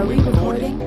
Are 0.00 0.06
we 0.06 0.18
recording? 0.18 0.78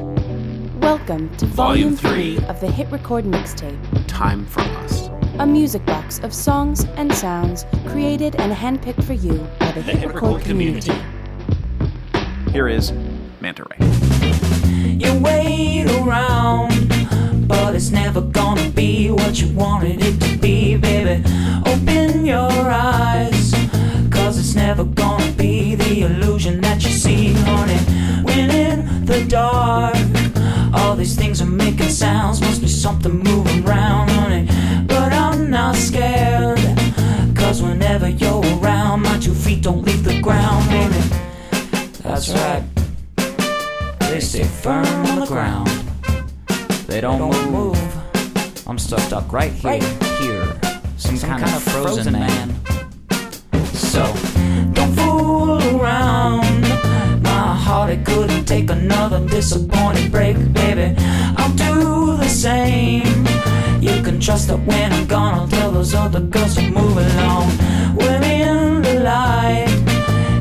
Welcome 0.79 1.29
to 1.37 1.45
Volume 1.45 1.95
3 1.95 2.39
of 2.47 2.59
the 2.59 2.65
Hit 2.65 2.89
Record 2.89 3.25
Mixtape, 3.25 3.77
Time 4.07 4.43
for 4.43 4.61
Us. 4.61 5.09
a 5.37 5.45
music 5.45 5.85
box 5.85 6.17
of 6.21 6.33
songs 6.33 6.85
and 6.95 7.13
sounds 7.13 7.67
created 7.85 8.35
and 8.37 8.51
handpicked 8.51 9.03
for 9.03 9.13
you 9.13 9.47
by 9.59 9.71
the, 9.73 9.83
Hit, 9.83 10.07
Record, 10.07 10.41
community. 10.41 10.93
Here 12.51 12.67
is 12.67 12.91
Manta 13.39 13.67
Ray. 13.69 13.85
You 14.95 15.13
wait 15.21 15.85
around, 16.01 16.71
but 17.47 17.75
it's 17.75 17.91
never 17.91 18.19
gonna 18.19 18.67
be 18.71 19.11
what 19.11 19.39
you 19.39 19.53
wanted 19.53 20.01
it 20.01 20.19
to 20.21 20.37
be, 20.39 20.75
baby. 20.75 21.23
Open 21.67 22.25
your 22.25 22.49
eyes, 22.49 23.29
cause 23.29 23.42
it's 24.43 24.55
never 24.55 24.83
gonna 24.83 25.31
be 25.31 25.73
the 25.73 26.01
illusion 26.01 26.59
that 26.59 26.83
you 26.83 26.89
see, 26.89 27.31
honey. 27.47 27.77
When 28.23 28.49
in 28.51 29.05
the 29.05 29.23
dark, 29.23 29.95
all 30.73 30.97
these 30.97 31.15
things 31.15 31.41
are 31.41 31.53
making 31.63 31.87
sounds, 31.87 32.41
must 32.41 32.59
be 32.59 32.67
something 32.67 33.19
moving 33.19 33.65
around, 33.65 34.09
honey. 34.09 34.45
But 34.85 35.13
I'm 35.13 35.49
not 35.49 35.77
scared, 35.77 36.59
cause 37.33 37.63
whenever 37.63 38.09
you're 38.09 38.43
around, 38.57 39.03
my 39.03 39.17
two 39.17 39.33
feet 39.33 39.63
don't 39.63 39.81
leave 39.81 40.03
the 40.03 40.19
ground, 40.19 40.69
baby. 40.69 41.01
That's 42.03 42.27
right. 42.33 42.63
They 44.09 44.19
stay 44.19 44.43
firm 44.43 44.85
on 45.07 45.21
the 45.21 45.25
ground. 45.25 45.69
They 46.85 46.99
don't, 46.99 47.49
move. 47.49 47.79
I'm 48.67 48.77
stuck 48.77 49.09
up 49.13 49.31
right 49.31 49.53
here, 49.53 49.79
here. 50.19 50.59
Some, 50.97 51.17
kind, 51.17 51.43
of 51.43 51.63
frozen, 51.63 52.11
man. 52.11 52.53
So, 53.73 54.03
don't 54.05 54.17
fool 54.17 54.32
around. 55.83 56.61
My 57.23 57.55
heart, 57.65 57.89
it 57.89 58.05
couldn't 58.05 58.45
take 58.45 58.69
another 58.69 59.19
disappointed 59.27 60.11
break, 60.11 60.37
baby. 60.53 60.95
I'll 61.37 61.55
do 61.55 62.17
the 62.17 62.29
same. 62.29 63.25
You 63.81 64.01
can 64.01 64.19
trust 64.19 64.47
that 64.47 64.59
when 64.65 64.93
I'm 64.93 65.05
gone, 65.07 65.33
I'll 65.33 65.47
tell 65.47 65.71
those 65.71 65.93
other 65.93 66.21
girls 66.21 66.55
to 66.55 66.61
move 66.61 66.97
along. 66.97 67.47
We're 67.97 68.23
in 68.23 68.81
the 68.81 68.99
light. 69.01 69.67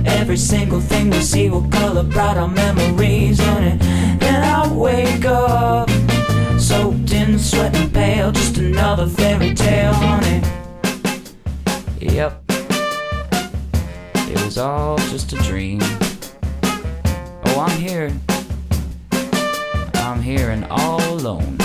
Every 0.06 0.36
single 0.36 0.80
thing 0.80 1.10
we 1.10 1.20
see 1.20 1.50
will 1.50 1.68
color 1.68 2.04
bright 2.04 2.36
our 2.36 2.48
memories 2.48 3.40
it. 3.40 3.80
Then 4.20 4.44
I'll 4.44 4.74
wake 4.74 5.24
up, 5.24 5.90
soaked 6.58 7.12
in 7.12 7.38
sweat 7.38 7.74
and 7.76 7.92
pale, 7.92 8.30
just 8.30 8.58
another 8.58 9.08
fairy 9.08 9.54
tale, 9.54 9.92
honey. 9.92 10.40
Yep, 12.00 12.41
was 14.52 14.58
all 14.58 14.98
just 15.08 15.32
a 15.32 15.36
dream. 15.36 15.78
Oh, 16.62 17.66
I'm 17.66 17.80
here. 17.80 18.12
I'm 19.94 20.20
here 20.20 20.50
and 20.50 20.66
all 20.66 21.02
alone. 21.14 21.56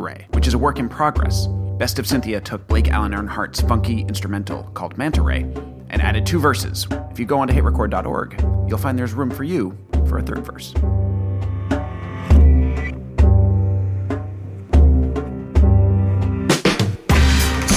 Ray, 0.00 0.26
which 0.32 0.46
is 0.46 0.54
a 0.54 0.58
work 0.58 0.78
in 0.78 0.88
progress. 0.88 1.46
Best 1.78 1.98
of 1.98 2.06
Cynthia 2.06 2.40
took 2.40 2.66
Blake 2.66 2.88
Allen 2.88 3.12
Earnhardt's 3.14 3.60
funky 3.60 4.00
instrumental 4.02 4.64
called 4.74 4.98
Manta 4.98 5.22
Ray 5.22 5.42
and 5.90 6.02
added 6.02 6.26
two 6.26 6.38
verses. 6.38 6.86
If 7.10 7.18
you 7.18 7.24
go 7.24 7.38
onto 7.38 7.54
hitrecord.org, 7.54 8.40
you'll 8.68 8.78
find 8.78 8.98
there's 8.98 9.12
room 9.12 9.30
for 9.30 9.44
you 9.44 9.76
for 10.08 10.18
a 10.18 10.22
third 10.22 10.44
verse. 10.44 10.72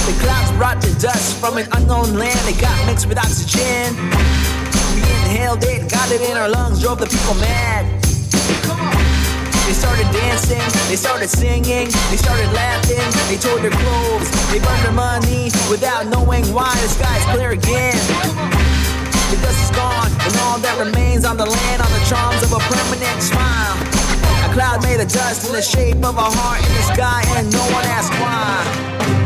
The 0.02 0.18
clouds 0.20 0.52
brought 0.58 0.80
the 0.82 0.98
dust 1.00 1.38
from 1.38 1.58
an 1.58 1.68
unknown 1.72 2.14
land. 2.14 2.40
It 2.48 2.60
got 2.60 2.86
mixed 2.86 3.06
with 3.06 3.18
oxygen. 3.18 3.94
We 4.94 5.02
inhaled 5.02 5.62
it, 5.62 5.90
got 5.90 6.10
it 6.10 6.20
in 6.22 6.36
our 6.36 6.48
lungs, 6.48 6.80
drove 6.82 6.98
the 6.98 7.06
people 7.06 7.34
mad. 7.34 8.01
They 9.72 9.78
started 9.78 10.12
dancing, 10.12 10.60
they 10.90 10.96
started 10.96 11.30
singing, 11.30 11.88
they 12.10 12.18
started 12.18 12.52
laughing, 12.52 13.00
they 13.26 13.38
tore 13.40 13.58
their 13.58 13.70
clothes, 13.70 14.28
they 14.52 14.60
burned 14.60 14.84
their 14.84 14.92
money 14.92 15.44
without 15.70 16.04
knowing 16.04 16.44
why 16.52 16.76
the 16.76 16.88
sky's 16.88 17.24
clear 17.32 17.52
again. 17.52 17.96
The 19.32 19.38
dust 19.40 19.64
is 19.64 19.70
gone, 19.70 20.12
and 20.12 20.36
all 20.44 20.58
that 20.58 20.76
remains 20.78 21.24
on 21.24 21.38
the 21.38 21.46
land 21.46 21.80
are 21.80 21.88
the 21.88 22.04
charms 22.04 22.42
of 22.42 22.52
a 22.52 22.60
permanent 22.68 23.22
smile. 23.22 23.80
A 24.44 24.52
cloud 24.52 24.82
made 24.82 25.00
of 25.00 25.08
dust 25.08 25.46
in 25.46 25.54
the 25.54 25.62
shape 25.62 26.04
of 26.04 26.18
a 26.18 26.28
heart 26.28 26.60
in 26.60 26.74
the 26.76 26.82
sky, 26.92 27.24
and 27.38 27.50
no 27.50 27.64
one 27.72 27.86
asked 27.86 28.12
why. 28.20 29.21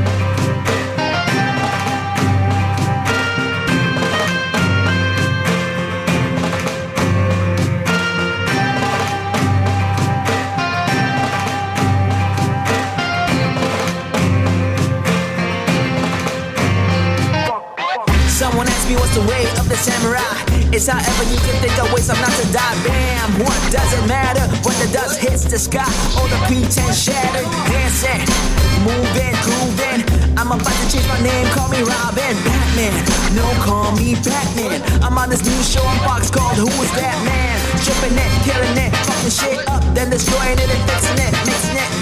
Me 18.87 18.95
what's 18.95 19.19
the 19.19 19.27
way 19.27 19.43
of 19.59 19.67
the 19.69 19.75
samurai. 19.75 20.23
It's 20.71 20.87
however 20.87 21.25
you 21.27 21.39
can 21.43 21.59
think 21.59 21.75
of 21.83 21.91
ways 21.91 22.07
of 22.07 22.15
not 22.23 22.31
to 22.39 22.47
die. 22.55 22.77
Bam! 22.87 23.43
What 23.43 23.59
doesn't 23.75 24.07
matter 24.07 24.47
when 24.63 24.79
the 24.79 24.87
dust 24.95 25.19
hits 25.19 25.43
the 25.43 25.59
sky? 25.59 25.91
All 26.15 26.29
the 26.31 26.39
pretense 26.47 26.95
shattered. 26.95 27.51
Dancing, 27.67 28.23
moving, 28.87 29.35
grooving. 29.43 30.07
I'm 30.39 30.55
about 30.55 30.71
to 30.71 30.87
change 30.87 31.09
my 31.11 31.19
name. 31.19 31.51
Call 31.51 31.67
me 31.67 31.83
Robin, 31.83 32.39
Batman. 32.47 32.95
No, 33.35 33.51
call 33.67 33.91
me 33.99 34.15
Batman. 34.23 34.79
I'm 35.03 35.19
on 35.19 35.31
this 35.31 35.43
new 35.43 35.63
show 35.67 35.83
on 35.83 35.99
Fox 36.07 36.31
called 36.31 36.55
Who 36.55 36.71
Is 36.71 36.93
That 36.95 37.19
Man? 37.27 37.59
Stripping 37.83 38.15
it, 38.15 38.31
killing 38.47 38.77
it, 38.79 38.95
fucking 39.03 39.35
shit 39.35 39.67
up, 39.67 39.83
then 39.99 40.11
destroying 40.11 40.59
it 40.63 40.71
and 40.71 40.83
fixing 40.87 41.19
it, 41.27 41.35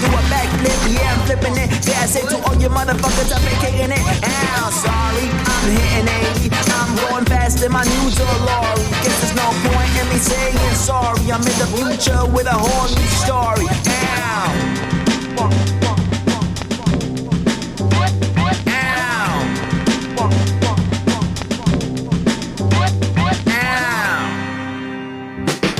do 0.05 0.17
a 0.17 0.21
backflip. 0.29 0.77
Yeah, 0.93 1.13
I'm 1.13 1.19
flipping 1.25 1.57
it. 1.57 1.69
Yeah, 1.87 2.03
I 2.03 2.05
say 2.05 2.21
to 2.29 2.37
all 2.45 2.55
you 2.61 2.69
motherfuckers, 2.69 3.29
been 3.41 3.57
kicking 3.61 3.91
it. 3.91 4.03
Ow, 4.23 4.69
sorry, 4.69 5.25
I'm 5.33 5.65
hitting 5.73 6.09
80. 6.45 6.53
I'm 6.77 6.91
going 7.09 7.25
fast 7.25 7.63
in 7.63 7.71
my 7.71 7.83
new 7.83 8.05
DeLorean. 8.13 8.89
Guess 9.03 9.17
there's 9.21 9.35
no 9.35 9.47
point 9.69 9.93
in 9.99 10.05
me 10.09 10.17
saying 10.17 10.75
sorry. 10.75 11.31
I'm 11.31 11.41
in 11.41 11.55
the 11.57 11.69
future 11.77 12.21
with 12.31 12.47
a 12.47 12.57
whole 12.57 12.89
new 12.89 13.11
story. 13.23 13.67
Ow. 14.17 14.51
Ow. 15.39 15.74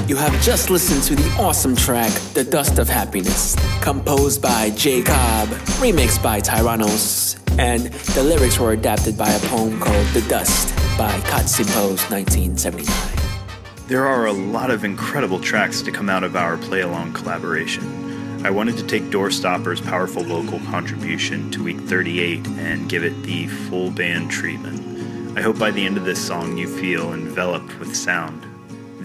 You 0.07 0.15
have 0.17 0.39
just 0.39 0.69
listened 0.69 1.01
to 1.05 1.15
the 1.15 1.41
awesome 1.41 1.75
track, 1.75 2.11
The 2.35 2.43
Dust 2.43 2.77
of 2.77 2.87
Happiness, 2.87 3.55
composed 3.81 4.39
by 4.39 4.69
J. 4.69 5.01
Cobb, 5.01 5.47
remixed 5.81 6.21
by 6.21 6.41
Tyrannos, 6.41 7.39
and 7.57 7.87
the 8.13 8.21
lyrics 8.21 8.59
were 8.59 8.73
adapted 8.73 9.17
by 9.17 9.31
a 9.31 9.39
poem 9.47 9.79
called 9.79 10.05
The 10.09 10.21
Dust 10.29 10.75
by 10.95 11.09
Katsimpos 11.21 12.11
1979. 12.11 13.87
There 13.87 14.05
are 14.05 14.27
a 14.27 14.31
lot 14.31 14.69
of 14.69 14.83
incredible 14.83 15.39
tracks 15.39 15.81
to 15.81 15.91
come 15.91 16.07
out 16.07 16.23
of 16.23 16.35
our 16.35 16.57
play 16.57 16.81
along 16.81 17.13
collaboration. 17.13 18.45
I 18.45 18.51
wanted 18.51 18.77
to 18.77 18.85
take 18.85 19.09
Doorstopper's 19.09 19.81
powerful 19.81 20.23
vocal 20.23 20.59
contribution 20.69 21.49
to 21.49 21.63
week 21.63 21.79
38 21.79 22.45
and 22.59 22.87
give 22.87 23.03
it 23.03 23.23
the 23.23 23.47
full 23.47 23.89
band 23.89 24.29
treatment. 24.29 25.35
I 25.35 25.41
hope 25.41 25.57
by 25.57 25.71
the 25.71 25.83
end 25.83 25.97
of 25.97 26.05
this 26.05 26.23
song 26.23 26.57
you 26.57 26.67
feel 26.67 27.11
enveloped 27.11 27.79
with 27.79 27.95
sound. 27.95 28.45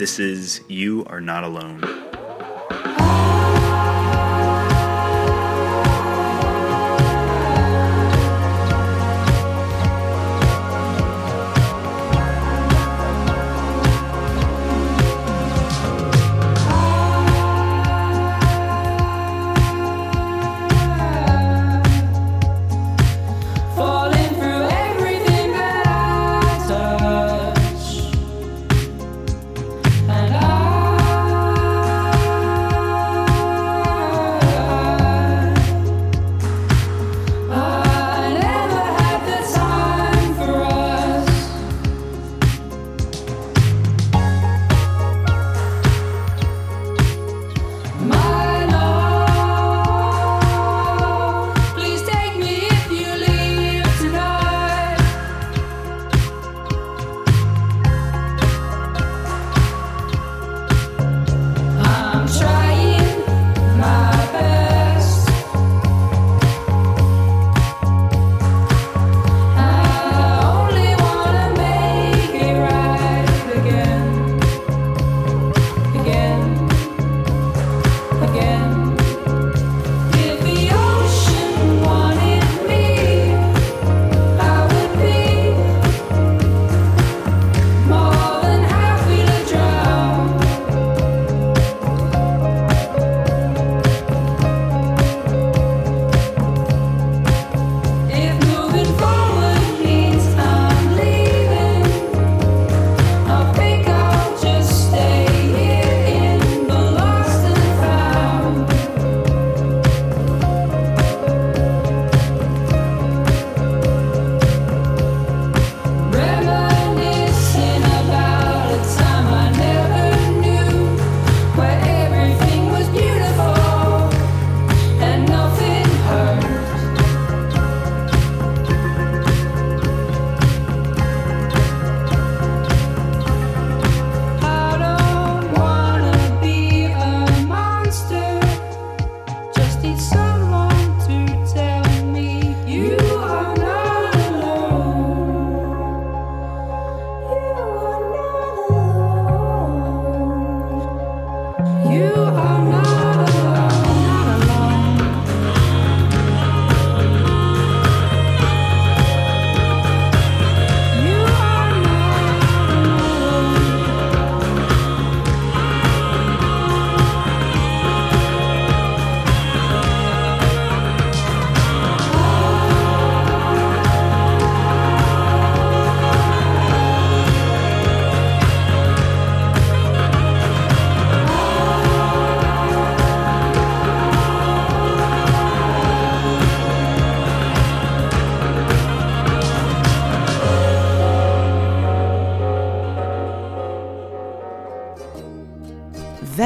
This 0.00 0.18
is 0.18 0.62
You 0.66 1.04
Are 1.08 1.20
Not 1.20 1.44
Alone. 1.44 2.09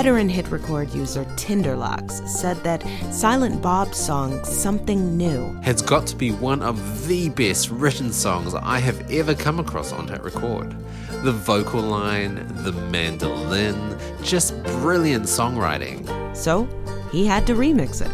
Veteran 0.05 0.29
hit 0.29 0.51
record 0.51 0.93
user 0.93 1.25
Tinderlocks 1.37 2.29
said 2.29 2.59
that 2.59 2.85
Silent 3.11 3.63
Bob's 3.63 3.97
song 3.97 4.45
Something 4.45 5.17
New 5.17 5.51
has 5.63 5.81
got 5.81 6.07
to 6.09 6.15
be 6.15 6.31
one 6.31 6.61
of 6.61 7.09
the 7.09 7.31
best 7.31 7.71
written 7.71 8.13
songs 8.13 8.53
I 8.55 8.81
have 8.81 9.11
ever 9.11 9.35
come 9.35 9.59
across 9.59 9.95
on 9.95 10.07
Hit 10.07 10.23
Record. 10.23 10.77
The 11.23 11.33
vocal 11.33 11.81
line, 11.81 12.35
the 12.65 12.73
mandolin, 12.73 13.99
just 14.23 14.63
brilliant 14.65 15.25
songwriting. 15.25 16.37
So 16.37 16.69
he 17.11 17.25
had 17.25 17.47
to 17.47 17.55
remix 17.55 18.05
it. 18.05 18.13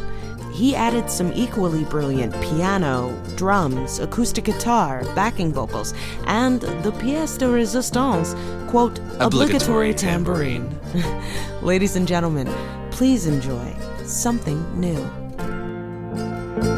He 0.54 0.76
added 0.76 1.10
some 1.10 1.32
equally 1.32 1.84
brilliant 1.84 2.34
piano, 2.34 3.20
drums, 3.36 3.98
acoustic 3.98 4.44
guitar, 4.44 5.02
backing 5.16 5.52
vocals, 5.52 5.94
and 6.26 6.60
the 6.60 6.92
pièce 6.92 7.38
de 7.38 7.46
résistance, 7.46 8.34
quote, 8.70 9.00
obligatory, 9.18 9.24
obligatory 9.24 9.94
tambourine. 9.94 10.78
Ladies 11.62 11.96
and 11.96 12.06
gentlemen, 12.06 12.48
please 12.92 13.26
enjoy 13.26 13.74
something 14.04 14.58
new. 14.78 15.02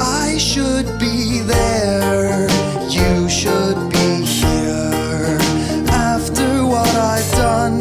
I 0.00 0.38
should 0.38 0.86
be 0.98 1.40
there, 1.40 2.48
you 2.88 3.28
should 3.28 3.76
be 3.90 4.24
here. 4.24 5.38
After 5.90 6.64
what 6.64 6.88
I've 6.96 7.30
done, 7.32 7.80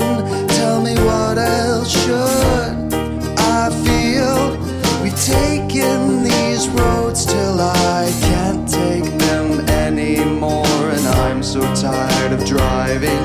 tell 0.50 0.82
me 0.82 0.96
what 0.96 1.38
else 1.38 1.90
should 2.04 2.94
I 3.40 3.70
feel? 3.86 4.58
We've 5.02 5.24
taken 5.24 6.24
these 6.24 6.68
roads 6.68 7.26
till 7.26 7.62
I 7.62 8.12
can't 8.24 8.68
take 8.68 9.06
them 9.20 9.62
anymore, 9.70 10.66
and 10.68 11.08
I'm 11.08 11.42
so 11.42 11.62
tired 11.76 12.34
of 12.34 12.46
driving 12.46 13.21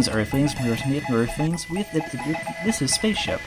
Greetings, 0.00 0.16
Earthlings. 0.16 0.54
Earthlings. 1.10 1.68
With 1.68 1.92
the 1.92 2.00
this 2.64 2.80
is 2.80 2.94
Spaceship. 2.94 3.38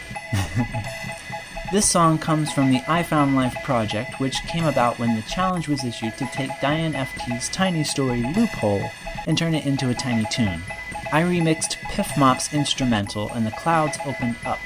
this 1.71 1.89
song 1.89 2.19
comes 2.19 2.53
from 2.53 2.69
the 2.69 2.79
I 2.87 3.01
Found 3.01 3.35
Life 3.35 3.55
project, 3.63 4.19
which 4.19 4.43
came 4.43 4.65
about 4.65 4.99
when 4.99 5.15
the 5.15 5.23
challenge 5.23 5.67
was 5.67 5.83
issued 5.83 6.15
to 6.17 6.27
take 6.27 6.51
Diane 6.61 6.93
FT's 6.93 7.49
tiny 7.49 7.83
story 7.83 8.21
Loophole 8.35 8.87
and 9.25 9.35
turn 9.35 9.55
it 9.55 9.65
into 9.65 9.89
a 9.89 9.95
tiny 9.95 10.27
tune. 10.29 10.61
I 11.11 11.23
remixed 11.23 11.77
Piff 11.89 12.15
Mop's 12.19 12.53
instrumental, 12.53 13.31
and 13.31 13.47
the 13.47 13.51
clouds 13.51 13.97
opened 14.05 14.35
up 14.45 14.59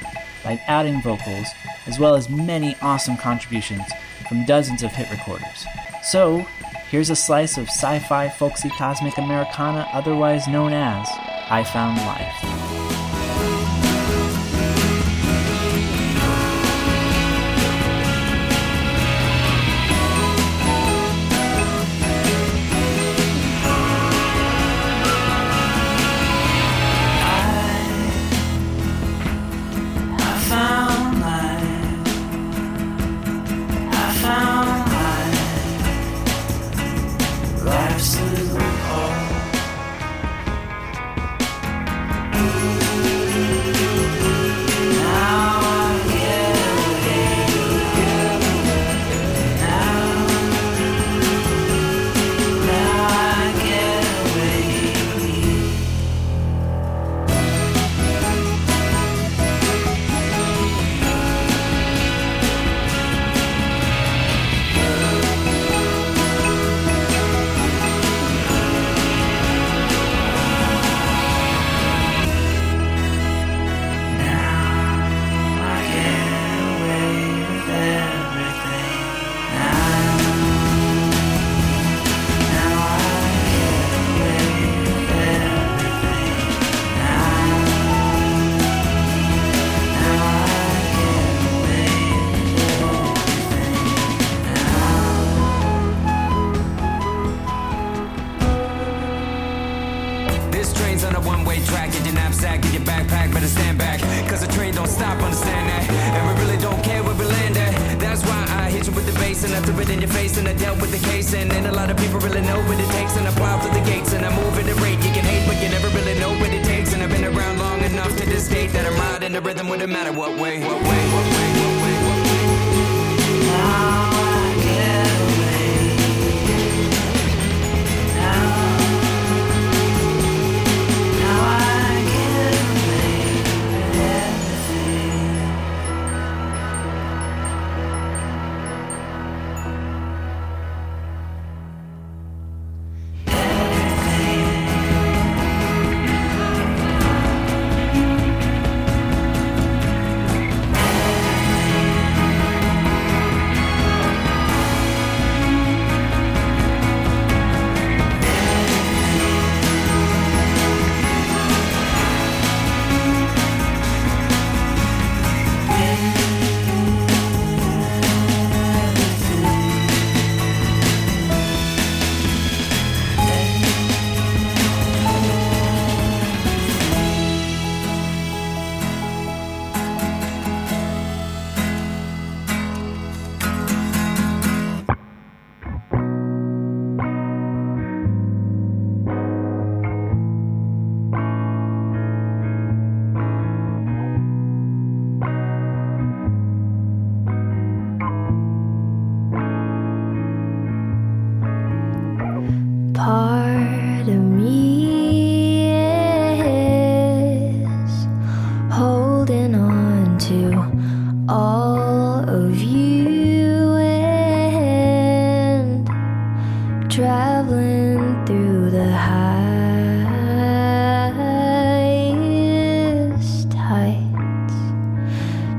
by 0.44 0.60
adding 0.66 1.00
vocals, 1.00 1.46
as 1.86 1.98
well 1.98 2.16
as 2.16 2.28
many 2.28 2.76
awesome 2.82 3.16
contributions 3.16 3.86
from 4.28 4.44
dozens 4.44 4.82
of 4.82 4.92
hit 4.92 5.10
recorders. 5.10 5.64
So, 6.02 6.46
here's 6.90 7.08
a 7.08 7.16
slice 7.16 7.56
of 7.56 7.68
sci 7.68 7.98
fi 8.00 8.28
folksy 8.28 8.68
cosmic 8.68 9.16
Americana, 9.16 9.88
otherwise 9.94 10.46
known 10.46 10.74
as 10.74 11.08
I 11.50 11.64
Found 11.64 11.96
Life. 11.96 12.67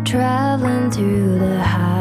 traveling 0.10 0.90
through 0.90 1.38
the 1.38 1.64
high 1.64 1.99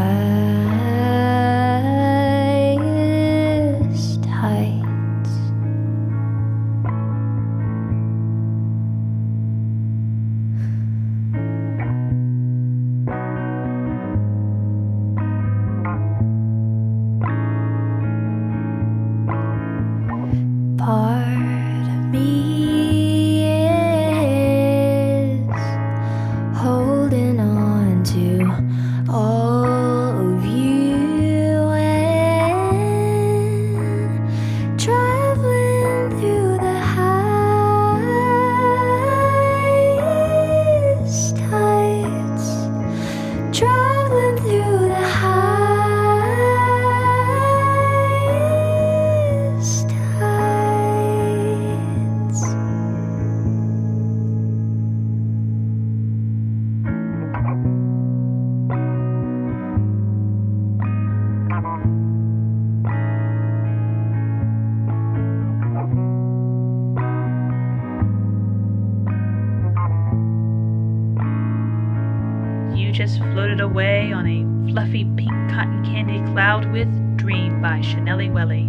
cotton 75.48 75.84
candy 75.84 76.20
cloud 76.32 76.70
with 76.72 76.88
Dream 77.16 77.60
by 77.62 77.80
Chanelli 77.80 78.30
Welly. 78.32 78.66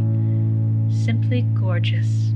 Simply 1.03 1.41
gorgeous. 1.41 2.33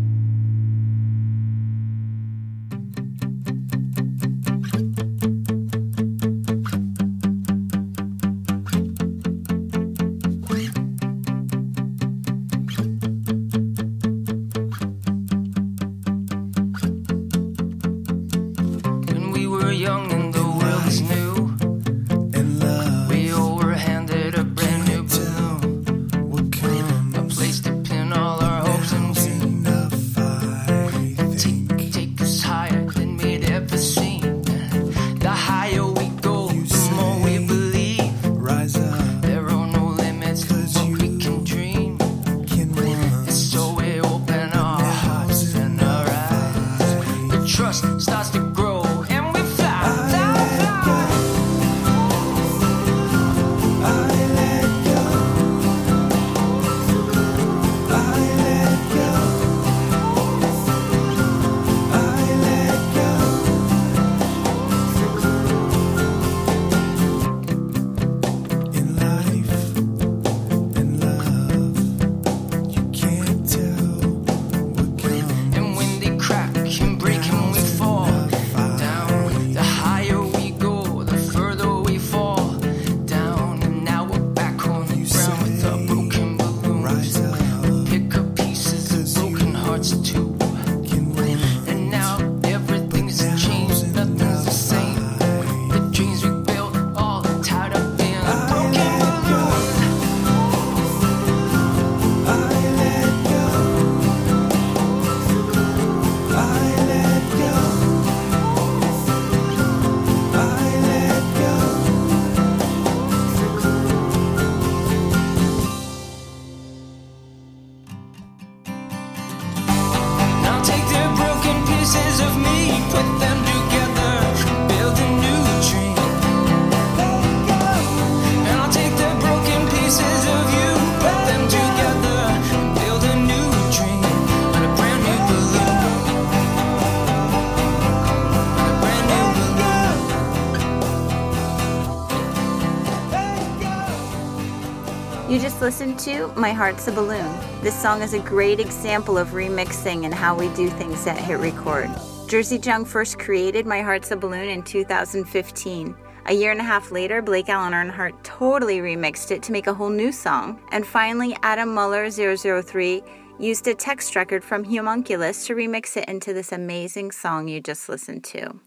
Listened 145.85 145.99
to 145.99 146.39
My 146.39 146.53
Heart's 146.53 146.87
a 146.87 146.93
Balloon. 146.93 147.37
This 147.61 147.77
song 147.77 148.01
is 148.01 148.13
a 148.13 148.19
great 148.19 148.61
example 148.61 149.17
of 149.17 149.29
remixing 149.29 150.05
and 150.05 150.13
how 150.13 150.33
we 150.33 150.47
do 150.49 150.69
things 150.69 151.05
at 151.07 151.17
Hit 151.17 151.39
Record. 151.39 151.89
Jersey 152.29 152.57
Jung 152.57 152.85
first 152.85 153.19
created 153.19 153.65
My 153.65 153.81
Heart's 153.81 154.09
a 154.11 154.15
Balloon 154.15 154.47
in 154.47 154.63
2015. 154.63 155.95
A 156.27 156.33
year 156.33 156.51
and 156.51 156.61
a 156.61 156.63
half 156.63 156.89
later, 156.91 157.21
Blake 157.21 157.49
Allen 157.49 157.73
Earnhardt 157.73 158.13
totally 158.23 158.77
remixed 158.77 159.29
it 159.31 159.43
to 159.43 159.51
make 159.51 159.67
a 159.67 159.73
whole 159.73 159.89
new 159.89 160.13
song. 160.13 160.57
And 160.71 160.87
finally, 160.87 161.35
Adam 161.43 161.73
Muller 161.73 162.09
003 162.09 163.03
used 163.37 163.67
a 163.67 163.75
text 163.75 164.15
record 164.15 164.41
from 164.41 164.63
Homunculus 164.63 165.45
to 165.47 165.53
remix 165.53 165.97
it 165.97 166.07
into 166.07 166.31
this 166.31 166.53
amazing 166.53 167.11
song 167.11 167.49
you 167.49 167.59
just 167.59 167.89
listened 167.89 168.23
to. 168.25 168.57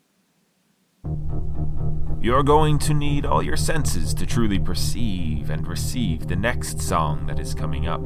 You're 2.21 2.43
going 2.43 2.79
to 2.81 2.95
need 2.95 3.25
all 3.25 3.43
your 3.43 3.57
senses 3.57 4.13
to 4.15 4.27
truly 4.27 4.59
perceive 4.59 5.51
and 5.51 5.67
receive 5.67 6.27
the 6.27 6.35
next 6.35 6.81
song 6.81 7.27
that 7.27 7.39
is 7.39 7.55
coming 7.55 7.87
up. 7.87 8.03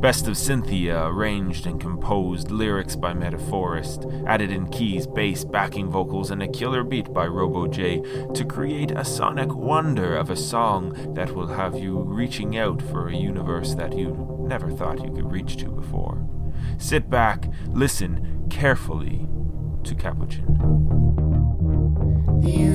Best 0.00 0.26
of 0.26 0.36
Cynthia, 0.36 1.06
arranged 1.06 1.66
and 1.66 1.80
composed, 1.80 2.50
lyrics 2.50 2.96
by 2.96 3.14
Metaphorist, 3.14 4.04
added 4.26 4.50
in 4.50 4.68
keys, 4.68 5.06
bass, 5.06 5.44
backing 5.44 5.90
vocals, 5.90 6.30
and 6.30 6.42
a 6.42 6.48
killer 6.48 6.82
beat 6.82 7.12
by 7.12 7.26
Robo 7.26 7.66
J 7.68 8.02
to 8.34 8.44
create 8.44 8.90
a 8.90 9.04
sonic 9.04 9.54
wonder 9.54 10.16
of 10.16 10.30
a 10.30 10.36
song 10.36 11.14
that 11.14 11.34
will 11.34 11.48
have 11.48 11.78
you 11.78 12.00
reaching 12.00 12.56
out 12.56 12.82
for 12.82 13.08
a 13.08 13.16
universe 13.16 13.74
that 13.74 13.96
you 13.96 14.44
never 14.48 14.70
thought 14.70 15.04
you 15.04 15.12
could 15.12 15.30
reach 15.30 15.56
to 15.58 15.66
before. 15.66 16.26
Sit 16.78 17.08
back, 17.08 17.48
listen 17.68 18.46
carefully 18.50 19.28
to 19.84 19.94
Capuchin. 19.94 21.31
The 22.42 22.72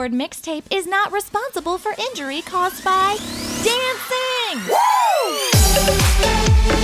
Record 0.00 0.18
mixtape 0.18 0.62
is 0.70 0.86
not 0.86 1.12
responsible 1.12 1.76
for 1.76 1.92
injury 2.08 2.40
caused 2.40 2.82
by 2.82 3.18
dancing. 3.62 4.66
You 6.64 6.79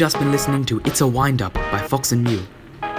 just 0.00 0.18
been 0.18 0.32
listening 0.32 0.64
to 0.64 0.80
It's 0.86 1.02
a 1.02 1.06
Wind 1.06 1.42
Up 1.42 1.52
by 1.52 1.78
Fox 1.78 2.12
and 2.12 2.24
Mew. 2.24 2.40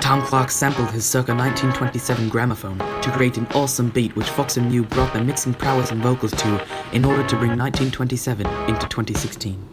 Tom 0.02 0.22
Clark 0.22 0.52
sampled 0.52 0.92
his 0.92 1.04
circa 1.04 1.34
1927 1.34 2.30
gramophone 2.30 2.78
to 2.78 3.12
create 3.14 3.38
an 3.38 3.48
awesome 3.56 3.90
beat 3.90 4.16
which 4.16 4.30
Fox 4.30 4.58
and 4.58 4.70
Mew 4.70 4.84
brought 4.84 5.12
their 5.12 5.24
mixing 5.24 5.56
prowess 5.56 5.90
and 5.90 6.00
vocals 6.04 6.32
to 6.34 6.64
in 6.94 7.04
order 7.04 7.28
to 7.28 7.36
bring 7.38 7.58
1927 7.58 8.46
into 8.70 8.88
2016. 8.88 9.68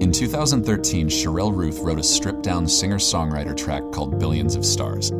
In 0.00 0.10
2013, 0.10 1.08
Sherelle 1.08 1.54
Ruth 1.54 1.78
wrote 1.80 2.00
a 2.00 2.02
stripped 2.02 2.42
down 2.42 2.66
singer 2.66 2.96
songwriter 2.96 3.54
track 3.54 3.82
called 3.92 4.18
Billions 4.18 4.56
of 4.56 4.64
Stars. 4.64 5.12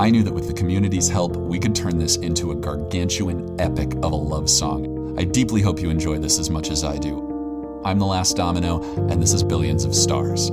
I 0.00 0.10
knew 0.10 0.24
that 0.24 0.34
with 0.34 0.48
the 0.48 0.54
community's 0.54 1.08
help, 1.08 1.36
we 1.36 1.60
could 1.60 1.76
turn 1.76 1.98
this 1.98 2.16
into 2.16 2.50
a 2.50 2.56
gargantuan 2.56 3.54
epic 3.60 3.92
of 4.02 4.10
a 4.10 4.16
love 4.16 4.50
song. 4.50 5.14
I 5.16 5.22
deeply 5.22 5.62
hope 5.62 5.78
you 5.80 5.88
enjoy 5.88 6.18
this 6.18 6.40
as 6.40 6.50
much 6.50 6.72
as 6.72 6.82
I 6.82 6.98
do. 6.98 7.29
I'm 7.84 7.98
the 7.98 8.06
last 8.06 8.36
domino, 8.36 8.82
and 9.08 9.22
this 9.22 9.32
is 9.32 9.42
Billions 9.42 9.84
of 9.84 9.94
Stars. 9.94 10.50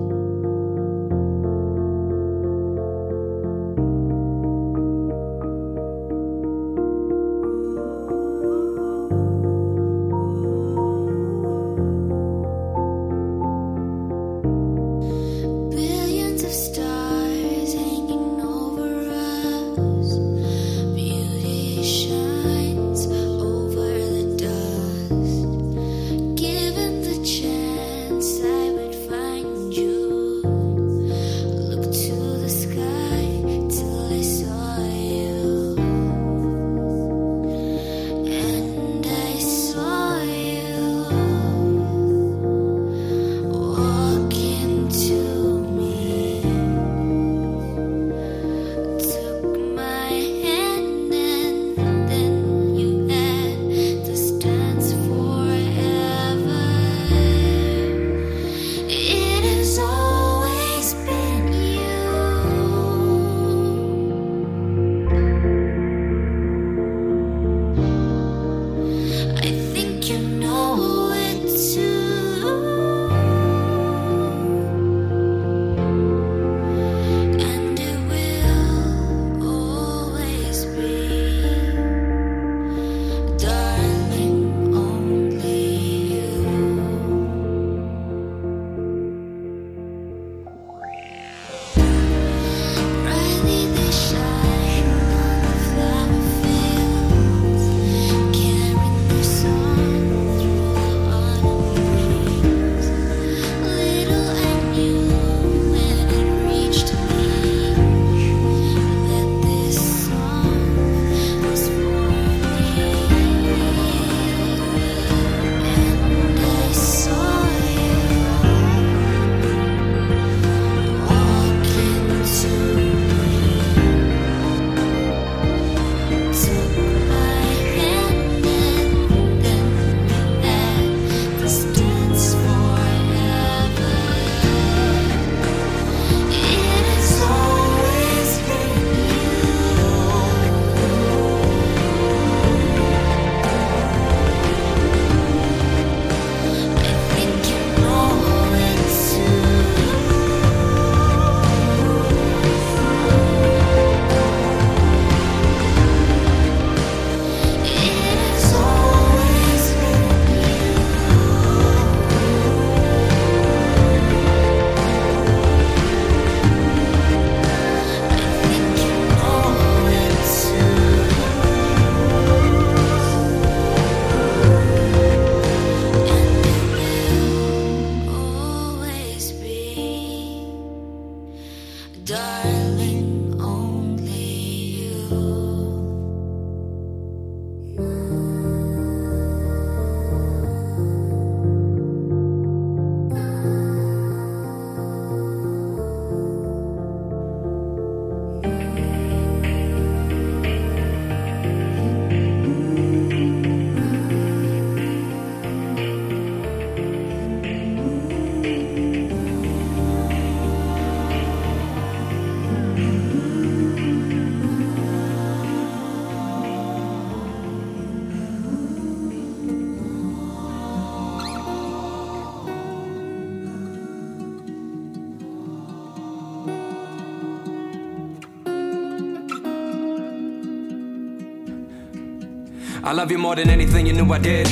I 232.88 232.94
love 232.94 233.12
you 233.12 233.18
more 233.18 233.36
than 233.36 233.50
anything 233.50 233.86
you 233.86 233.92
knew 233.92 234.10
I 234.14 234.18
did. 234.18 234.48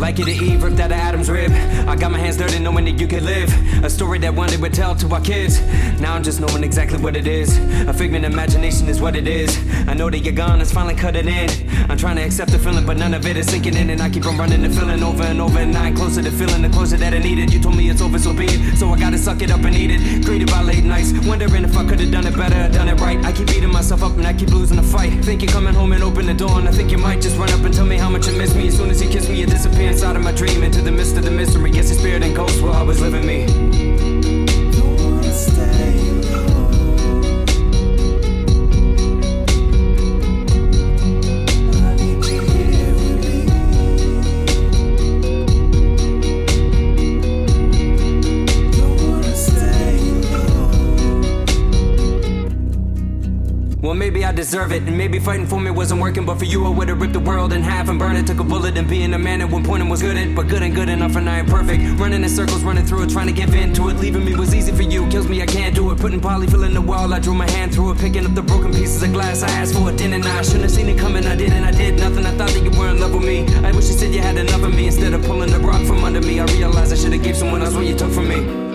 Like 0.00 0.16
to 0.16 0.22
Eve, 0.22 0.62
ripped 0.62 0.80
out 0.80 0.90
of 0.90 0.96
Adam's 0.96 1.28
rib. 1.28 1.52
I 1.86 1.94
got 1.94 2.10
my 2.10 2.18
hands 2.18 2.38
dirty 2.38 2.58
knowing 2.58 2.86
that 2.86 2.98
you 2.98 3.06
could 3.06 3.22
live. 3.22 3.52
A 3.84 3.90
story 3.90 4.18
that 4.20 4.34
one 4.34 4.48
day 4.48 4.56
would 4.56 4.72
tell 4.72 4.96
to 4.96 5.14
our 5.14 5.20
kids. 5.20 5.60
Now 6.00 6.14
I'm 6.14 6.22
just 6.22 6.40
knowing 6.40 6.64
exactly 6.64 6.98
what 6.98 7.16
it 7.16 7.26
is. 7.26 7.58
A 7.86 7.92
figment 7.92 8.24
imagination 8.24 8.88
is 8.88 8.98
what 8.98 9.14
it 9.14 9.28
is. 9.28 9.58
I 9.86 9.92
know 9.92 10.08
that 10.08 10.20
you're 10.20 10.32
gone, 10.32 10.62
it's 10.62 10.72
finally 10.72 10.94
cut 10.94 11.16
it 11.16 11.26
in. 11.26 11.50
I'm 11.90 11.98
trying 11.98 12.16
to 12.16 12.22
accept 12.22 12.50
the 12.50 12.58
feeling, 12.58 12.86
but 12.86 12.96
none 12.96 13.12
of 13.12 13.26
it 13.26 13.36
is 13.36 13.50
sinking 13.50 13.76
in. 13.76 13.90
And 13.90 14.00
I 14.00 14.08
keep 14.08 14.24
on 14.24 14.38
running 14.38 14.62
the 14.62 14.70
feeling 14.70 15.02
over 15.02 15.22
and 15.22 15.38
over. 15.38 15.58
And 15.58 15.76
I 15.76 15.88
ain't 15.88 15.96
closer 15.96 16.22
to 16.22 16.30
feeling 16.30 16.62
the 16.62 16.70
closer 16.70 16.96
that 16.96 17.12
I 17.12 17.18
needed. 17.18 17.52
You 17.52 17.60
told 17.60 17.76
me 17.76 17.90
it's 17.90 18.00
over, 18.00 18.18
so 18.18 18.32
be 18.32 18.46
it. 18.46 18.78
So 18.78 18.88
I 18.88 18.98
gotta 18.98 19.18
suck 19.18 19.42
it 19.42 19.50
up 19.50 19.62
and 19.64 19.76
eat 19.76 19.90
it. 19.90 20.24
Greeted 20.24 20.50
by 20.50 20.62
late 20.62 20.82
nights, 20.82 21.12
wondering 21.26 21.62
if 21.64 21.76
I 21.76 21.84
could've 21.84 22.10
done 22.10 22.26
it 22.26 22.34
better, 22.34 22.72
done 22.72 22.88
it 22.88 22.98
right. 23.00 23.22
I 23.22 23.32
keep 23.32 23.48
beating 23.48 23.70
myself 23.70 24.02
up 24.02 24.12
and 24.12 24.26
I 24.26 24.32
keep 24.32 24.48
losing 24.48 24.78
the 24.78 24.82
fight. 24.82 25.12
Think 25.22 25.42
you're 25.42 25.52
coming 25.52 25.74
home 25.74 25.92
and 25.92 26.02
open 26.02 26.24
the 26.24 26.34
door, 26.34 26.58
and 26.58 26.66
I 26.66 26.72
think 26.72 26.90
you 26.90 26.98
might 26.98 27.20
just 27.20 27.36
run 27.36 27.50
up 27.50 27.60
and 27.60 27.74
tell 27.74 27.86
me 27.86 27.98
how 27.98 28.08
much 28.08 28.26
you 28.26 28.32
miss 28.32 28.54
me. 28.54 28.68
As 28.68 28.76
soon 28.78 28.88
as 28.88 29.02
you 29.02 29.10
kiss 29.10 29.28
me, 29.28 29.40
you 29.40 29.46
disappear 29.46 29.89
inside 29.90 30.14
of 30.14 30.22
my 30.22 30.32
dream 30.32 30.62
into 30.62 30.80
the 30.80 30.92
mist 30.92 31.16
of 31.16 31.24
the 31.24 31.30
mystery. 31.30 31.70
Yes, 31.72 31.90
your 31.90 31.98
spirit 31.98 32.22
and 32.22 32.34
ghost 32.34 32.62
will 32.62 32.72
always 32.72 33.00
live 33.00 33.14
in 33.14 33.26
me. 33.26 34.39
I 54.30 54.32
deserve 54.32 54.70
it, 54.70 54.84
and 54.84 54.96
maybe 54.96 55.18
fighting 55.18 55.44
for 55.44 55.58
me 55.58 55.72
wasn't 55.72 56.00
working. 56.00 56.24
But 56.24 56.38
for 56.38 56.44
you, 56.44 56.64
I 56.64 56.68
would've 56.68 57.00
ripped 57.00 57.14
the 57.14 57.18
world 57.18 57.52
in 57.52 57.62
half 57.62 57.88
and 57.88 57.98
burned 57.98 58.16
it. 58.16 58.28
Took 58.28 58.38
a 58.38 58.44
bullet 58.44 58.78
and 58.78 58.88
being 58.88 59.12
a 59.12 59.18
man 59.18 59.40
at 59.40 59.50
one 59.50 59.64
point 59.64 59.82
and 59.82 59.90
was 59.90 60.02
good 60.02 60.16
at, 60.16 60.36
but 60.36 60.46
good 60.46 60.62
ain't 60.62 60.76
good 60.76 60.88
enough, 60.88 61.16
and 61.16 61.28
I 61.28 61.40
ain't 61.40 61.48
perfect. 61.48 61.82
Running 61.98 62.22
in 62.22 62.28
circles, 62.28 62.62
running 62.62 62.86
through 62.86 63.02
it, 63.02 63.10
trying 63.10 63.26
to 63.26 63.32
give 63.32 63.52
in 63.56 63.74
to 63.74 63.88
it. 63.88 63.94
Leaving 63.94 64.24
me 64.24 64.36
was 64.36 64.54
easy 64.54 64.70
for 64.70 64.82
you, 64.82 65.04
kills 65.08 65.28
me, 65.28 65.42
I 65.42 65.46
can't 65.46 65.74
do 65.74 65.90
it. 65.90 65.98
Putting 65.98 66.20
polyfill 66.20 66.64
in 66.64 66.74
the 66.74 66.80
wall, 66.80 67.12
I 67.12 67.18
drew 67.18 67.34
my 67.34 67.50
hand 67.50 67.74
through 67.74 67.90
it, 67.90 67.98
picking 67.98 68.24
up 68.24 68.36
the 68.36 68.42
broken 68.42 68.70
pieces 68.70 69.02
of 69.02 69.12
glass. 69.12 69.42
I 69.42 69.50
asked 69.50 69.74
for 69.74 69.90
it, 69.90 69.98
didn't 69.98 70.24
I? 70.24 70.42
Shouldn't 70.42 70.62
have 70.62 70.70
seen 70.70 70.88
it 70.88 70.96
coming, 70.96 71.26
I 71.26 71.34
didn't, 71.34 71.64
I 71.64 71.72
did 71.72 71.98
nothing. 71.98 72.24
I 72.24 72.30
thought 72.36 72.50
that 72.50 72.62
you 72.62 72.70
were 72.78 72.88
in 72.88 73.00
love 73.00 73.12
with 73.12 73.24
me. 73.24 73.48
I 73.66 73.72
wish 73.72 73.88
you 73.88 73.98
said 73.98 74.14
you 74.14 74.20
had 74.20 74.36
enough 74.36 74.62
of 74.62 74.72
me 74.72 74.86
instead 74.86 75.12
of 75.12 75.24
pulling 75.24 75.50
the 75.50 75.58
rock 75.58 75.84
from 75.86 76.04
under 76.04 76.20
me. 76.20 76.38
I 76.38 76.44
realized 76.44 76.92
I 76.92 76.96
should 76.96 77.12
have 77.12 77.24
gave 77.24 77.36
someone 77.36 77.62
else 77.62 77.74
what 77.74 77.84
you 77.84 77.96
took 77.96 78.12
from 78.12 78.28
me. 78.28 78.69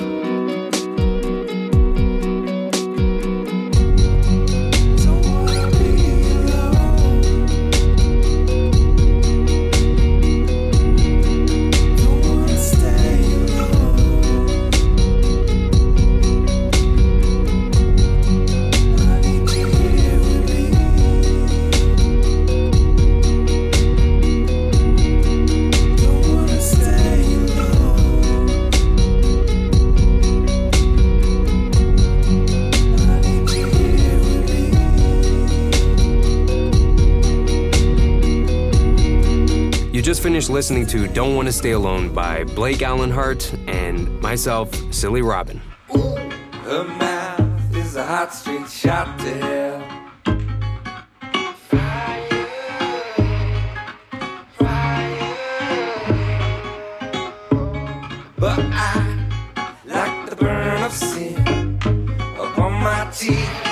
Listening 40.56 40.88
to 40.88 41.06
Don't 41.10 41.36
Want 41.36 41.50
to 41.50 41.52
Stay 41.52 41.72
Alone 41.72 42.14
by 42.14 42.46
Blake 42.46 42.82
Allen 42.82 43.12
Hart 43.12 43.54
and 43.68 44.22
myself, 44.22 44.74
Silly 44.90 45.22
Robin. 45.22 45.62
Her 45.90 46.86
mouth 46.98 47.76
is 47.76 47.98
a 47.98 48.06
hot 48.06 48.34
shot 48.70 49.20
to 49.20 49.34
hell. 49.34 49.82
But 58.38 58.60
I 58.60 59.28
like 59.84 60.30
the 60.30 60.38
burn 60.38 60.84
of 60.84 60.94
sin 60.94 61.78
upon 62.40 62.72
my 62.82 63.12
teeth. 63.14 63.65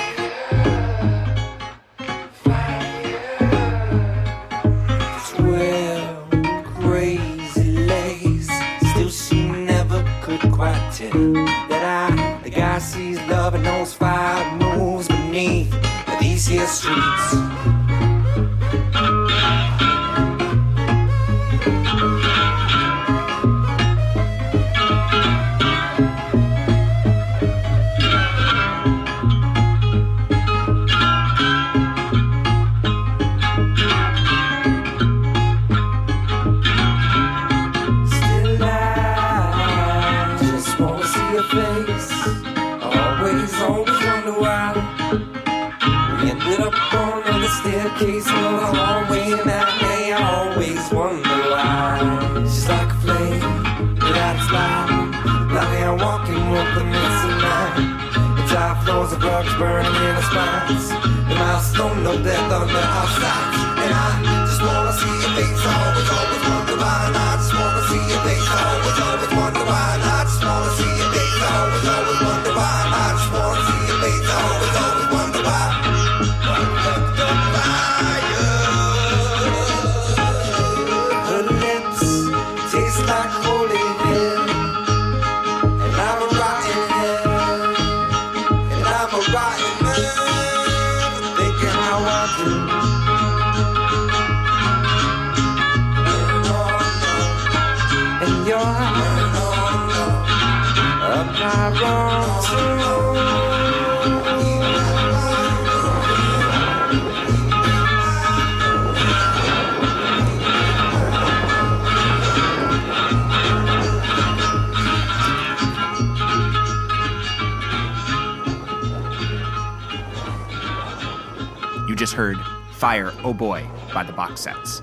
Just 122.14 122.18
heard 122.18 122.38
Fire, 122.74 123.12
Oh 123.24 123.34
Boy 123.34 123.66
by 123.94 124.04
the 124.04 124.14
box 124.14 124.42
sets. 124.42 124.82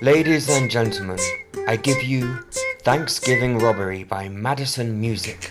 Ladies 0.00 0.48
and 0.48 0.70
gentlemen, 0.70 1.18
I 1.66 1.76
give 1.76 2.02
you 2.02 2.38
Thanksgiving 2.82 3.58
Robbery 3.58 4.04
by 4.04 4.28
Madison 4.28 5.00
Music. 5.00 5.50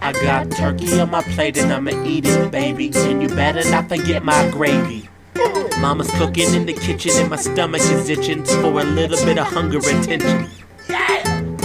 I 0.00 0.12
got 0.12 0.50
turkey 0.50 1.00
on 1.00 1.10
my 1.10 1.22
plate 1.22 1.58
and 1.58 1.72
I'ma 1.72 2.02
eat 2.04 2.26
it, 2.26 2.50
baby. 2.50 2.90
And 2.94 3.20
you 3.22 3.28
better 3.28 3.68
not 3.70 3.88
forget 3.88 4.24
my 4.24 4.48
gravy. 4.50 5.08
Mama's 5.80 6.10
cooking 6.12 6.54
in 6.54 6.66
the 6.66 6.72
kitchen 6.72 7.12
and 7.16 7.30
my 7.30 7.36
stomach 7.36 7.82
is 7.82 8.08
itching 8.08 8.44
for 8.44 8.80
a 8.80 8.84
little 8.84 9.22
bit 9.24 9.38
of 9.38 9.46
hunger 9.48 9.80
and 9.84 10.04
tension. 10.04 10.63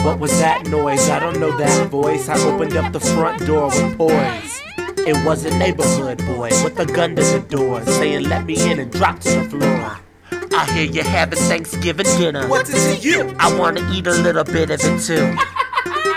What 0.03 0.19
was 0.19 0.31
that 0.39 0.65
noise? 0.67 1.09
I 1.09 1.19
don't 1.19 1.39
know 1.39 1.55
that 1.57 1.89
voice. 1.89 2.29
I 2.29 2.39
opened 2.47 2.75
up 2.77 2.93
the 2.93 2.99
front 2.99 3.45
door 3.45 3.67
with 3.67 3.97
poise. 3.97 4.61
It 5.05 5.25
was 5.25 5.45
a 5.45 5.57
neighborhood 5.57 6.19
boy 6.25 6.49
with 6.63 6.79
a 6.79 6.85
gun 6.85 7.15
to 7.15 7.21
the 7.21 7.39
door, 7.39 7.83
saying, 7.83 8.23
Let 8.23 8.45
me 8.45 8.71
in 8.71 8.79
and 8.79 8.91
drop 8.91 9.19
to 9.21 9.29
the 9.29 9.43
floor. 9.49 9.99
I 10.57 10.71
hear 10.73 10.85
you 10.85 11.03
having 11.03 11.39
Thanksgiving 11.39 12.05
dinner. 12.17 12.47
What's 12.47 12.69
it 12.69 12.95
to 12.95 13.07
you? 13.07 13.35
I 13.39 13.53
wanna 13.57 13.81
eat 13.91 14.07
a 14.07 14.11
little 14.11 14.43
bit 14.43 14.69
of 14.69 14.79
it 14.81 15.01
too. 15.01 15.35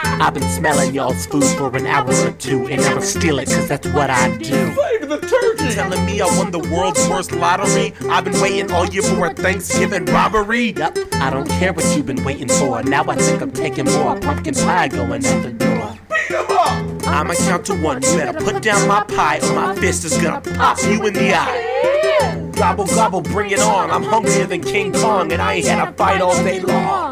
I've 0.05 0.35
been 0.35 0.49
smelling 0.51 0.95
y'all's 0.95 1.27
food 1.27 1.45
for 1.57 1.75
an 1.77 1.87
hour 1.87 2.11
or 2.11 2.33
two 2.33 2.67
and 2.69 2.81
never 2.83 3.01
steal 3.01 3.39
it, 3.39 3.47
cause 3.47 3.69
that's 3.69 3.87
what 3.89 4.11
I 4.11 4.37
do. 4.39 4.73
Flavor 4.73 5.07
the 5.07 5.19
turkey. 5.19 5.75
Telling 5.75 6.05
me 6.05 6.21
I 6.21 6.27
won 6.39 6.51
the 6.51 6.59
world's 6.59 7.09
worst 7.09 7.33
lottery. 7.33 7.95
I've 8.09 8.25
been 8.25 8.41
waiting 8.41 8.71
all 8.73 8.87
year 8.87 9.03
for 9.03 9.27
a 9.27 9.35
Thanksgiving 9.35 10.05
robbery. 10.07 10.73
Yep, 10.73 10.99
I 11.15 11.31
don't 11.31 11.49
care 11.49 11.73
what 11.73 11.85
you've 11.97 12.07
been 12.07 12.23
waiting 12.25 12.49
for. 12.49 12.83
Now 12.83 13.05
I 13.09 13.17
think 13.17 13.41
I'm 13.43 13.53
taking 13.53 13.87
more 13.87 14.19
pumpkin 14.21 14.55
pie 14.55 14.89
going 14.89 15.25
out 15.25 15.43
the 15.43 15.53
door. 15.53 15.99
Beat 16.09 16.37
'em 16.37 16.47
up. 16.51 17.09
I'ma 17.09 17.35
count 17.35 17.67
to 17.67 17.75
one. 17.75 18.03
You 18.03 18.17
better 18.17 18.39
put 18.39 18.63
down 18.63 18.87
my 18.87 19.03
pie 19.05 19.41
or 19.43 19.55
my 19.55 19.75
fist 19.77 20.05
is 20.05 20.17
gonna 20.19 20.41
pop 20.41 20.79
you 20.85 21.05
in 21.07 21.15
the 21.15 21.35
eye. 21.35 22.51
Gobble, 22.53 22.87
gobble, 22.87 23.23
bring 23.23 23.51
it 23.51 23.61
on. 23.61 23.91
I'm 23.91 24.03
hungrier 24.03 24.47
than 24.47 24.61
King 24.63 24.93
Kong 24.93 25.33
and 25.33 25.43
I 25.43 25.55
ain't 25.55 25.67
had 25.67 25.89
a 25.89 25.93
fight 25.93 26.21
all 26.21 26.35
day 26.45 26.61
long. 26.61 27.12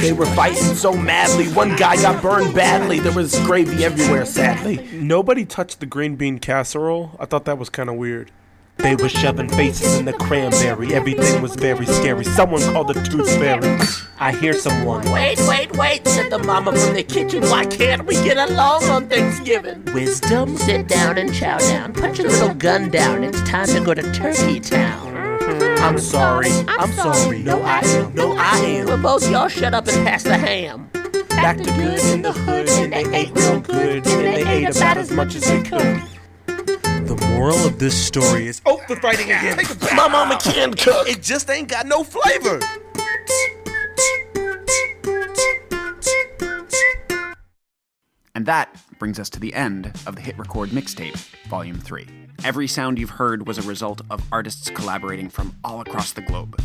They 0.00 0.12
were 0.12 0.26
fighting 0.26 0.74
so 0.74 0.92
madly. 0.92 1.46
One 1.52 1.76
guy 1.76 1.96
got 1.96 2.22
burned 2.22 2.54
badly. 2.54 3.00
There 3.00 3.12
was 3.12 3.38
gravy 3.40 3.84
everywhere, 3.84 4.24
sadly. 4.24 4.88
Nobody 4.92 5.44
touched 5.44 5.80
the 5.80 5.86
green 5.86 6.16
bean 6.16 6.38
casserole. 6.38 7.12
I 7.18 7.26
thought 7.26 7.44
that 7.44 7.58
was 7.58 7.70
kind 7.70 7.88
of 7.88 7.96
weird. 7.96 8.30
They 8.78 8.94
were 8.94 9.08
shoving 9.08 9.48
faces 9.48 9.98
in 9.98 10.04
the 10.04 10.12
cranberry. 10.12 10.94
Everything 10.94 11.40
was 11.40 11.56
very 11.56 11.86
scary. 11.86 12.24
Someone 12.24 12.60
called 12.60 12.88
the 12.88 12.94
tooth 12.94 13.28
fairy. 13.38 13.78
I 14.18 14.32
hear 14.32 14.52
someone. 14.52 15.10
Wait, 15.10 15.38
wait, 15.48 15.74
wait, 15.76 16.06
said 16.06 16.30
the 16.30 16.38
mama 16.38 16.76
from 16.76 16.94
the 16.94 17.02
kitchen. 17.02 17.42
Why 17.44 17.64
can't 17.64 18.04
we 18.04 18.14
get 18.16 18.36
along 18.36 18.84
on 18.84 19.08
Thanksgiving? 19.08 19.82
Wisdom, 19.94 20.56
sit 20.58 20.88
down 20.88 21.16
and 21.16 21.32
chow 21.32 21.58
down. 21.58 21.94
Put 21.94 22.18
your 22.18 22.28
little 22.28 22.54
gun 22.54 22.90
down. 22.90 23.24
It's 23.24 23.40
time 23.42 23.66
to 23.68 23.80
go 23.82 23.94
to 23.94 24.12
Turkey 24.12 24.60
Town. 24.60 25.15
I'm 25.78 25.98
sorry. 25.98 26.50
I'm, 26.68 26.92
sorry. 26.92 27.42
No, 27.42 27.62
I 27.62 27.80
am. 27.80 28.14
No, 28.14 28.34
I 28.36 28.58
am. 28.58 28.86
Well, 28.86 28.98
both 28.98 29.30
y'all 29.30 29.48
shut 29.48 29.74
up 29.74 29.86
and 29.88 30.06
pass 30.06 30.22
the 30.22 30.36
ham. 30.36 30.88
Back 31.28 31.58
to 31.58 31.64
good 31.64 32.00
in 32.14 32.22
the 32.22 32.32
hood, 32.32 32.68
and 32.68 32.92
they 32.92 33.04
ate 33.16 33.30
real 33.34 33.60
good, 33.60 34.06
and 34.06 34.20
they 34.24 34.46
ate 34.46 34.76
about 34.76 34.96
as 34.96 35.10
much 35.10 35.34
as 35.34 35.42
they 35.42 35.62
could. 35.62 36.02
The 36.46 37.16
moral 37.30 37.66
of 37.66 37.78
this 37.78 37.94
story 37.94 38.48
is 38.48 38.60
Oh, 38.66 38.80
the 38.88 38.96
fighting 38.96 39.26
again. 39.26 39.56
Take 39.56 39.70
it. 39.70 39.94
My 39.94 40.08
mama 40.08 40.38
can 40.42 40.74
cook. 40.74 41.08
It 41.08 41.22
just 41.22 41.48
ain't 41.50 41.68
got 41.68 41.86
no 41.86 42.02
flavor. 42.02 42.58
And 48.34 48.44
that 48.46 48.76
brings 48.98 49.18
us 49.18 49.30
to 49.30 49.40
the 49.40 49.54
end 49.54 49.86
of 50.06 50.14
the 50.14 50.20
Hit 50.20 50.36
Record 50.38 50.70
Mixtape, 50.70 51.16
Volume 51.48 51.78
3. 51.78 52.25
Every 52.46 52.68
sound 52.68 53.00
you've 53.00 53.10
heard 53.10 53.48
was 53.48 53.58
a 53.58 53.62
result 53.62 54.02
of 54.08 54.22
artists 54.30 54.70
collaborating 54.70 55.28
from 55.28 55.52
all 55.64 55.80
across 55.80 56.12
the 56.12 56.20
globe. 56.20 56.56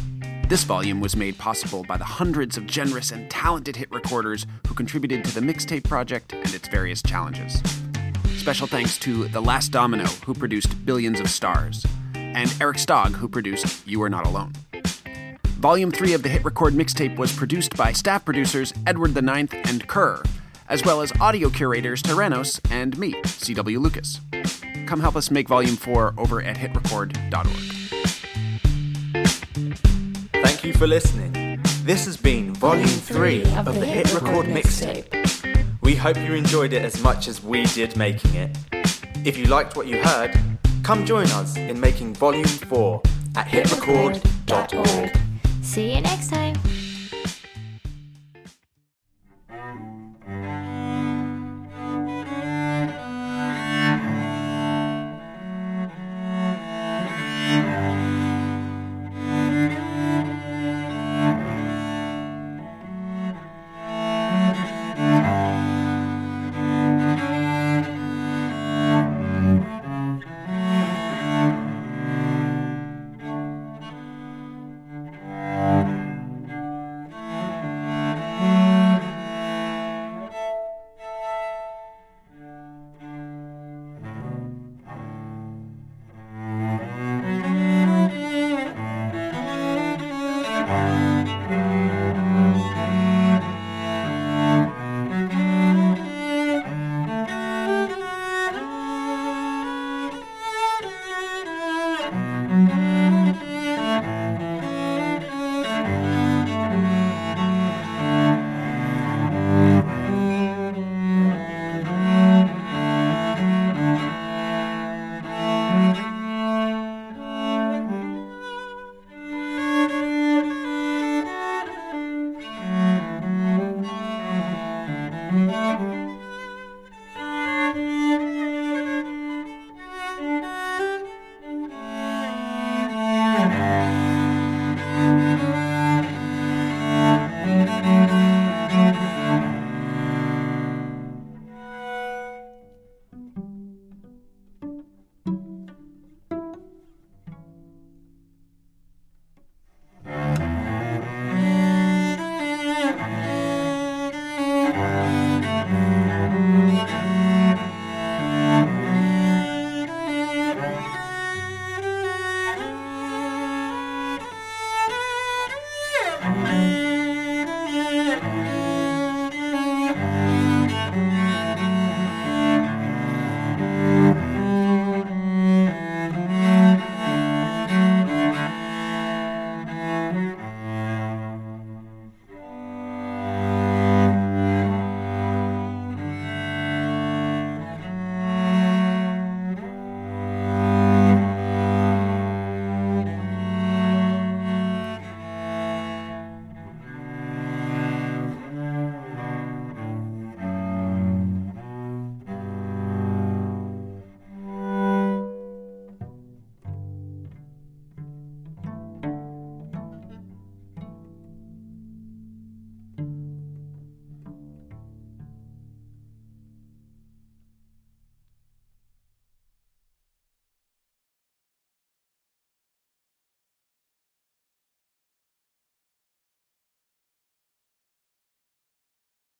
This 0.47 0.63
volume 0.63 1.01
was 1.01 1.15
made 1.15 1.39
possible 1.39 1.83
by 1.83 1.97
the 1.97 2.03
hundreds 2.03 2.55
of 2.55 2.67
generous 2.67 3.09
and 3.09 3.27
talented 3.31 3.77
hit 3.77 3.91
recorders 3.91 4.45
who 4.67 4.75
contributed 4.75 5.25
to 5.25 5.33
the 5.33 5.41
mixtape 5.41 5.85
project 5.85 6.33
and 6.33 6.53
its 6.53 6.67
various 6.67 7.01
challenges. 7.01 7.63
Special 8.37 8.67
thanks 8.67 8.99
to 8.99 9.27
The 9.29 9.41
Last 9.41 9.69
Domino, 9.69 10.05
who 10.23 10.35
produced 10.35 10.85
Billions 10.85 11.19
of 11.19 11.31
Stars, 11.31 11.83
and 12.13 12.53
Eric 12.61 12.77
Stogg, 12.77 13.15
who 13.15 13.27
produced 13.27 13.81
You 13.87 14.03
Are 14.03 14.09
Not 14.09 14.27
Alone. 14.27 14.53
Volume 15.57 15.89
3 15.89 16.13
of 16.13 16.21
the 16.21 16.29
Hit 16.29 16.45
Record 16.45 16.75
mixtape 16.75 17.17
was 17.17 17.35
produced 17.35 17.75
by 17.75 17.91
staff 17.91 18.23
producers 18.23 18.71
Edward 18.85 19.19
Ninth 19.19 19.55
and 19.55 19.87
Kerr, 19.87 20.21
as 20.69 20.85
well 20.85 21.01
as 21.01 21.11
audio 21.19 21.49
curators 21.49 22.03
Tyrannos 22.03 22.59
and 22.69 22.99
me, 22.99 23.15
C.W. 23.25 23.79
Lucas. 23.79 24.21
Come 24.91 24.99
help 24.99 25.15
us 25.15 25.31
make 25.31 25.47
Volume 25.47 25.77
4 25.77 26.15
over 26.17 26.41
at 26.41 26.57
hitrecord.org. 26.57 27.47
Thank 30.43 30.65
you 30.65 30.73
for 30.73 30.85
listening. 30.85 31.61
This 31.85 32.03
has 32.03 32.17
been 32.17 32.53
Volume 32.55 32.85
3 32.85 33.45
of 33.55 33.73
the 33.79 33.85
Hit 33.85 34.13
Record 34.13 34.47
Mixtape. 34.47 35.65
We 35.79 35.95
hope 35.95 36.17
you 36.17 36.33
enjoyed 36.33 36.73
it 36.73 36.81
as 36.81 37.01
much 37.01 37.29
as 37.29 37.41
we 37.41 37.63
did 37.67 37.95
making 37.95 38.35
it. 38.35 38.57
If 39.23 39.37
you 39.37 39.45
liked 39.45 39.77
what 39.77 39.87
you 39.87 40.03
heard, 40.03 40.37
come 40.83 41.05
join 41.05 41.27
us 41.27 41.55
in 41.55 41.79
making 41.79 42.15
Volume 42.15 42.43
4 42.43 43.01
at 43.37 43.47
hitrecord.org. 43.47 45.17
See 45.61 45.95
you 45.95 46.01
next 46.01 46.29
time. 46.29 46.57